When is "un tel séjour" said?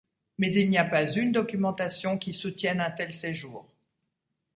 2.79-3.71